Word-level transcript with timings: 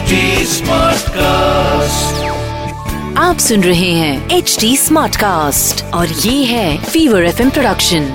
HD 0.00 0.18
Smartcast. 0.50 2.20
आप 3.18 3.38
सुन 3.38 3.62
रहे 3.62 3.90
हैं 3.92 4.36
एच 4.36 4.56
डी 4.60 4.70
स्मार्ट 4.76 5.16
कास्ट 5.16 5.82
और 5.94 6.14
ये 6.20 6.32
है 6.44 6.68
फीवर 6.84 7.24
एफ 7.24 7.42
प्रोडक्शन 7.50 8.06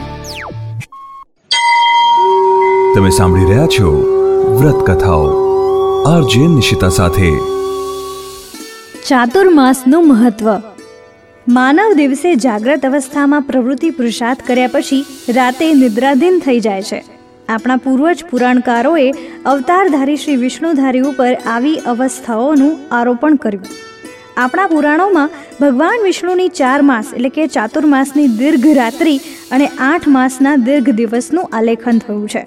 તમે 2.96 3.12
સાંભળી 3.12 3.46
રહ્યા 3.46 3.68
છો 3.70 3.94
વ્રત 4.56 4.82
કથાઓ 4.90 5.30
આરજે 6.08 6.50
નિશિતા 6.50 6.92
સાથે 6.98 7.30
ચાતુર્માસનું 9.06 10.12
મહત્વ 10.12 10.60
માનવ 11.48 11.98
દિવસે 11.98 12.30
જાગ્રત 12.42 12.92
અવસ્થામાં 12.92 13.50
પ્રવૃત્તિ 13.50 13.96
પુરુષાર્થ 13.98 14.46
કર્યા 14.46 14.76
પછી 14.76 15.02
રાતે 15.36 15.68
નિદ્રાધીન 15.80 16.46
થઈ 16.46 16.62
જાય 16.62 16.92
છે 16.92 17.15
આપણા 17.49 17.77
પૂર્વજ 17.77 18.25
પુરાણકારોએ 18.31 19.11
અવતારધારી 19.45 20.17
શ્રી 20.17 20.37
વિષ્ણુધારી 20.37 21.01
ઉપર 21.01 21.35
આવી 21.47 21.75
અવસ્થાઓનું 21.87 22.79
આરોપણ 22.91 23.35
કર્યું. 23.35 23.65
આપણા 24.37 24.67
પુરાણોમાં 24.67 25.31
ભગવાન 25.61 26.03
વિષ્ણુની 26.03 26.49
ચાર 26.49 26.83
માસ 26.83 27.05
એટલે 27.15 27.29
કે 27.29 27.47
ચાતુર્માસની 27.47 28.27
દીર્ઘ 28.27 28.67
રાત્રિ 28.77 29.17
અને 29.51 29.67
આઠ 29.67 30.09
માસના 30.09 30.57
દીર્ઘ 30.57 30.91
દિવસનું 30.91 31.49
આલેખન 31.53 31.99
થયું 31.99 32.29
છે. 32.29 32.47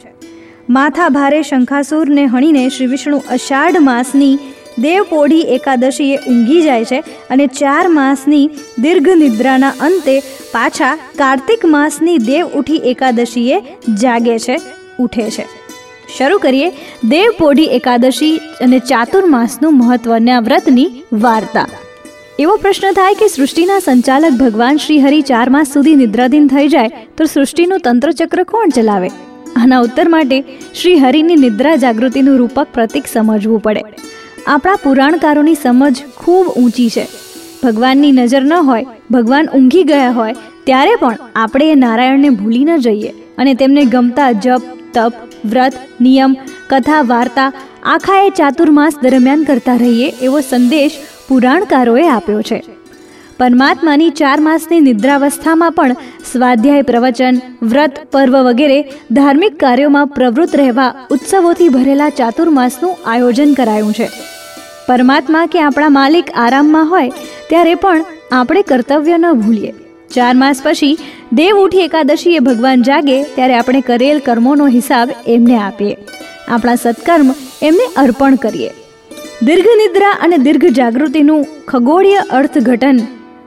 માથા 0.70 1.10
ભારે 1.10 1.42
શંખાસુરને 1.42 2.26
હણીને 2.26 2.70
શ્રી 2.70 2.88
વિષ્ણુ 2.88 3.18
અષાઢ 3.18 3.78
માસની 3.78 4.34
દેવપોઢી 4.80 5.40
એકાદશીએ 5.42 6.18
ઊંઘી 6.18 6.62
જાય 6.62 6.86
છે 6.86 7.00
અને 7.30 7.48
ચાર 7.48 7.88
માસની 7.88 8.50
દીર્ઘ 8.80 9.10
નિદ્રાના 9.10 9.70
અંતે 9.70 10.20
પાછા 10.52 10.96
કાર્તિક 10.96 11.66
માસની 11.66 12.18
દેવ 12.18 12.46
ઉઠી 12.48 12.76
એકાદશીએ 12.76 13.60
જાગે 13.94 14.38
છે. 14.40 14.58
ઉઠે 15.00 15.30
છે. 15.30 15.46
શરૂ 16.18 16.38
કરીએ 16.38 16.70
દેવપોઢી 17.04 17.64
એકાદશી 17.64 18.38
અને 18.38 18.80
ચાતુર્માસનું 18.80 19.78
મહત્વના 19.78 20.40
વ્રતની 20.40 20.90
વાર્તા. 21.14 21.68
એવો 22.40 22.56
પ્રશ્ન 22.56 22.92
થાય 22.92 23.14
કે 23.14 23.28
સૃષ્ટિના 23.28 23.80
સંચાલક 23.80 24.32
ભગવાન 24.32 24.78
શ્રી 24.78 25.00
હરિ 25.00 25.22
ચાર 25.22 25.50
માસ 25.50 25.74
સુધી 25.74 25.96
નિદ્રાધીન 25.96 26.48
થઈ 26.48 26.68
જાય 26.68 26.88
તો 27.18 27.26
સૃષ્ટિનું 27.26 27.80
તંત્રચક્ર 27.80 28.44
કોણ 28.44 28.70
ચલાવે? 28.76 29.10
આના 29.56 29.80
ઉત્તર 29.80 30.10
માટે 30.10 30.44
શ્રી 30.82 30.98
હરિની 30.98 31.36
નિદ્રા 31.36 31.76
જાગૃતિનું 31.76 32.38
રૂપક 32.38 32.68
પ્રતીક 32.74 33.04
સમજવું 33.14 33.60
પડે. 33.60 33.82
આપણા 34.48 34.76
પુરાણકારોની 34.76 35.56
સમજ 35.56 36.04
ખૂબ 36.18 36.48
ઊંચી 36.48 36.90
છે. 36.90 37.08
ભગવાનની 37.64 38.12
નજર 38.12 38.42
ન 38.42 38.54
હોય, 38.54 38.86
ભગવાન 39.12 39.48
ઊંઘી 39.56 39.84
ગયા 39.84 40.12
હોય, 40.12 40.36
ત્યારે 40.64 40.96
પણ 40.96 41.18
આપણે 41.36 41.72
એ 41.72 41.76
નારાયણને 41.76 42.30
ભૂલી 42.30 42.66
ન 42.66 42.78
જઈએ 42.78 43.10
અને 43.38 43.54
તેમને 43.54 43.86
ગમતા 43.86 44.32
જપ 44.32 44.62
તપ, 44.94 45.14
વ્રત, 45.46 45.74
નિયમ, 46.02 46.36
કથા, 46.70 47.02
વાર્તા 47.02 47.54
આખા 47.84 48.22
એ 48.22 48.30
ચાતુર્માસ 48.30 48.94
દરમિયાન 49.04 49.44
કરતા 49.44 49.76
રહીએ 49.76 50.14
એવો 50.22 50.40
સંદેશ 50.40 50.92
પુરાણકારોએ 51.28 52.08
આપ્યો 52.08 52.42
છે. 52.42 52.64
પરમાત્માની 53.38 54.10
ચાર 54.10 54.40
માસની 54.40 54.80
નિદ્રાવસ્થામાં 54.80 55.72
પણ 55.72 55.96
સ્વાધ્યાય 56.32 56.82
પ્રવચન, 56.82 57.36
વ્રત, 57.64 57.92
પર્વ 58.12 58.38
વગેરે 58.38 58.82
ધાર્મિક 59.12 59.60
કાર્યોમાં 59.60 60.08
પ્રવૃત્ત 60.08 60.56
રહેવા 60.56 60.96
ઉત્સવોથી 61.12 61.70
ભરેલા 61.70 62.10
ચાતુર્માસનું 62.10 62.98
આયોજન 63.06 63.54
કરાયું 63.54 63.94
છે. 63.94 64.10
પરમાત્મા 64.88 65.46
કે 65.46 65.62
આપણા 65.62 65.90
માલિક 65.90 66.26
આરામમાં 66.36 66.90
હોય 66.90 67.10
ત્યારે 67.50 67.76
પણ 67.76 68.06
આપણે 68.32 68.62
કર્તવ્ય 68.62 69.18
ન 69.18 69.32
ભૂલીએ. 69.32 69.74
ચાર 70.14 70.36
માસ 70.36 70.62
પછી 70.64 70.98
દેવ 71.34 71.58
ઉઠી 71.58 71.80
એકાદશીએ 71.80 72.40
ભગવાન 72.40 72.84
જાગે 72.84 73.24
ત્યારે 73.24 73.54
આપણે 73.54 73.82
કરેલ 73.82 74.20
કર્મોનો 74.20 74.68
હિસાબ 74.68 75.10
એમને 75.28 75.58
આપીએ. 75.58 75.98
આપણા 76.48 76.76
સત્કર્મ 76.76 77.34
એમને 77.62 77.86
અર્પણ 77.98 78.36
કરીએ. 78.36 78.70
દીર્ઘ 79.44 79.70
નિદ્રા 79.78 80.10
અને 80.22 80.38
દીર્ઘ 80.38 80.66
જાગૃતિનું 80.66 81.46
ખગોળીય 81.68 82.18
અર્થઘટન 82.18 83.00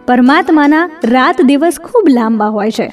પરમાત્માના 0.06 0.90
રાત 1.04 1.42
દિવસ 1.42 1.80
ખૂબ 1.84 2.08
લાંબા 2.08 2.46
હોય 2.46 2.70
છે. 2.70 2.88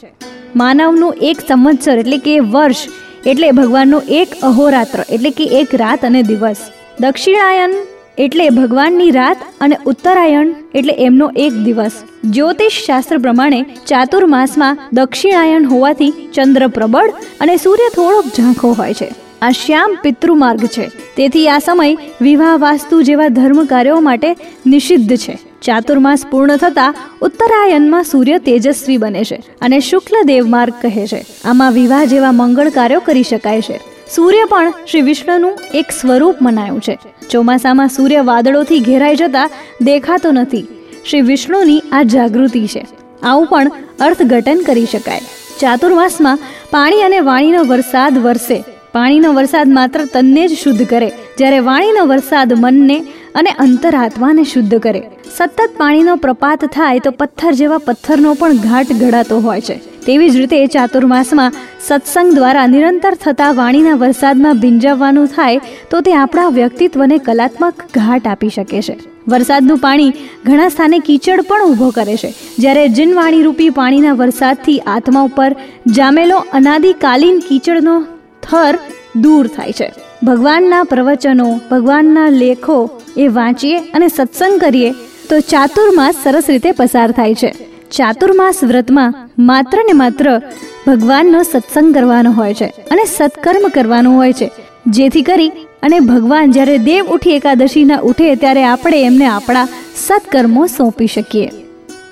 માનવનું 0.55 1.13
એક 1.21 1.37
સંવત્સર 1.47 1.97
એટલે 1.97 2.17
કે 2.17 2.39
વર્ષ 2.39 2.77
એટલે 3.25 3.51
ભગવાનનું 3.51 4.01
એક 4.09 4.27
અહોરાત્ર 4.43 5.05
એટલે 5.09 5.29
કે 5.29 5.43
એક 5.43 5.75
રાત 5.75 6.05
અને 6.05 6.21
દિવસ. 6.23 6.57
દક્ષિણાયન 6.99 7.71
એટલે 8.19 8.49
ભગવાનની 8.49 9.11
રાત 9.11 9.37
અને 9.61 9.75
ઉત્તરાયણ 9.85 10.47
એટલે 10.75 10.93
એમનો 10.93 11.31
એક 11.35 11.53
દિવસ. 11.53 11.91
જ્યોતિષ 12.23 12.85
શાસ્ત્ર 12.85 13.17
પ્રમાણે 13.17 13.61
ચાતુર્માસમાં 13.87 14.77
દક્ષિણાયન 14.93 15.65
હોવાથી 15.65 16.13
ચંદ્ર 16.33 16.67
પ્રબળ 16.67 17.09
અને 17.39 17.57
સૂર્ય 17.57 17.89
થોડોક 17.95 18.25
ઝાંખો 18.25 18.71
હોય 18.71 18.93
છે. 18.93 19.09
આ 19.41 19.51
શ્યામ 19.51 19.97
પિતૃમાર્ગ 20.03 20.65
છે. 20.65 20.87
તેથી 20.87 21.49
આ 21.49 21.59
સમય 21.59 21.97
વિવાહ 22.21 22.57
વાસ્તુ 22.57 23.01
જેવા 23.01 23.27
ધર્મ 23.27 23.65
કાર્યો 23.65 23.99
માટે 23.99 24.35
નિષિદ્ધ 24.67 25.15
છે. 25.15 25.37
ચાતુર્માસ 25.61 26.25
પૂર્ણ 26.31 26.55
થતા 26.55 26.93
ઉત્તરાયણમાં 27.21 28.03
સૂર્ય 28.03 28.37
તેજસ્વી 28.39 28.97
બને 28.97 29.23
છે 29.23 29.35
અને 29.61 29.79
શુક્લ 29.79 30.23
દેવમાર્ગ 30.23 30.73
કહે 30.81 31.07
છે. 31.07 31.21
આમાં 31.45 31.73
વિવાહ 31.73 32.05
જેવા 32.05 32.31
મંગળ 32.31 32.69
કાર્યો 32.69 32.99
કરી 32.99 33.23
શકાય 33.23 33.61
છે. 33.61 33.88
સૂર્ય 34.15 34.45
પણ 34.49 34.73
શ્રી 34.91 35.01
વિષ્ણુનું 35.01 35.59
એક 35.73 35.85
સ્વરૂપ 35.91 36.35
મનાયું 36.41 36.81
છે. 36.81 36.99
ચોમાસામાં 37.31 37.87
સૂર્ય 37.87 38.21
વાદળોથી 38.21 38.79
ઘેરાઈ 38.79 39.15
જતા 39.15 39.49
દેખાતો 39.81 40.31
નથી. 40.31 40.67
શ્રી 41.09 41.21
વિષ્ણુની 41.21 41.83
આ 41.91 42.03
જાગૃતિ 42.03 42.67
છે. 42.67 42.87
આવું 43.23 43.47
પણ 43.47 43.71
અર્થઘટન 43.99 44.61
કરી 44.65 44.85
શકાય. 44.85 45.19
ચાતુર્માસમાં 45.59 46.39
પાણી 46.71 47.01
અને 47.01 47.19
વાણીનો 47.19 47.63
વરસાદ 47.63 48.17
વરસે. 48.17 48.63
પાણીનો 48.91 49.33
વરસાદ 49.33 49.67
માત્ર 49.67 50.05
તનને 50.05 50.47
જ 50.47 50.57
શુદ્ધ 50.57 50.83
કરે. 50.83 51.11
જ્યારે 51.37 51.59
વાણીનો 51.59 52.05
વરસાદ 52.05 52.53
મનને 52.57 52.99
અને 53.35 53.49
અંતરાત્માને 53.49 54.43
શુદ્ધ 54.43 54.79
કરે. 54.79 55.03
સતત 55.37 55.69
પાણીનો 55.77 56.15
પ્રપાત 56.15 56.65
થાય 56.65 56.99
તો 56.99 57.11
પથ્થર 57.11 57.51
જેવા 57.51 57.77
પથ્થરનો 57.77 58.33
પણ 58.33 58.53
ઘાટ 58.53 58.91
ઘડાતો 58.91 59.39
હોય 59.39 59.61
છે. 59.61 59.75
તેવી 60.05 60.29
જ 60.29 60.35
રીતે 60.35 60.67
ચાતુર્માસમાં 60.67 61.53
સત્સંગ 61.87 62.33
દ્વારા 62.33 62.67
નિરંતર 62.67 63.13
થતા 63.13 63.51
વાણીના 63.51 63.93
વરસાદમાં 63.93 64.59
ભીંજાવવાનું 64.59 65.27
થાય 65.27 65.61
તો 65.91 66.01
તે 66.01 66.13
આપણા 66.13 66.47
વ્યક્તિત્વને 66.47 67.17
કલાત્મક 67.17 67.73
ઘાટ 67.93 68.27
આપી 68.27 68.49
શકે 68.49 68.81
છે. 68.81 68.99
વરસાદનું 69.27 69.77
પાણી 69.77 70.09
ઘણા 70.45 70.69
સ્થાને 70.69 70.99
કીચડ 70.99 71.41
પણ 71.41 71.61
ઊભો 71.61 71.89
કરે 71.89 72.15
છે. 72.15 72.33
જ્યારે 72.59 72.87
જીનવાણી 72.87 73.43
રૂપી 73.43 73.69
પાણીના 73.69 74.13
વરસાદથી 74.13 74.79
આત્મા 74.79 75.21
ઉપર 75.21 75.55
જામેલો 75.87 76.37
અનાદિકાલીન 76.53 77.39
કીચડનો 77.39 78.05
થર 78.43 78.79
દૂર 79.15 79.47
થાય 79.47 79.71
છે. 79.71 79.93
ભગવાનના 80.23 80.83
પ્રવચનો, 80.83 81.59
ભગવાનના 81.71 82.29
લેખો 82.29 83.01
એ 83.17 83.27
વાંચીએ 83.27 83.79
અને 83.79 84.07
સત્સંગ 84.07 84.59
કરીએ 84.59 84.91
તો 85.29 85.39
ચાતુર્માસ 85.39 86.15
સરસ 86.23 86.43
રીતે 86.49 86.71
પસાર 86.71 87.11
થાય 87.11 87.33
છે. 87.33 87.68
ચાતુર્માસ 87.91 88.63
વ્રતમાં 88.63 89.29
માત્ર 89.39 89.77
ને 89.77 89.93
માત્ર 89.93 90.41
ભગવાનનો 90.87 91.43
સત્સંગ 91.43 91.93
કરવાનો 91.93 92.31
હોય 92.31 92.53
છે 92.53 92.65
અને 92.65 93.03
સત્કર્મ 93.05 93.67
કરવાનું 93.67 94.17
હોય 94.17 94.33
છે. 94.33 94.51
જેથી 94.87 95.21
કરી 95.21 95.49
અને 95.83 95.99
ભગવાન 95.99 96.51
જ્યારે 96.51 96.77
દેવ 96.77 97.05
ઉઠી 97.05 97.31
એકાદશીના 97.31 97.99
ઉઠે 97.99 98.35
ત્યારે 98.35 98.63
આપણે 98.63 99.01
એમને 99.03 99.25
આપણા 99.25 99.67
સત્કર્મો 99.95 100.65
સોંપી 100.65 101.07
શકીએ. 101.07 101.49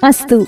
અસ્તુ. 0.03 0.47